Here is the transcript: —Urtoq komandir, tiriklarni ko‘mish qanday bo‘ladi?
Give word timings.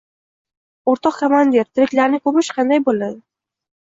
—Urtoq 0.93 1.19
komandir, 1.23 1.67
tiriklarni 1.79 2.21
ko‘mish 2.23 2.49
qanday 2.57 2.81
bo‘ladi? 2.89 3.21